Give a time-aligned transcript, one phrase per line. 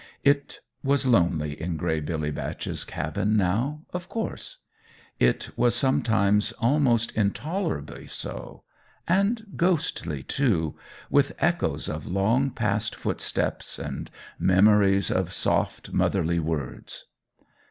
[0.23, 4.57] It was lonely in Gray Billy Batch's cabin, now, of course;
[5.19, 8.63] it was sometimes almost intolerably so
[9.07, 10.75] and ghostly, too,
[11.11, 14.09] with echoes of long past footsteps and
[14.39, 17.05] memories of soft motherly words.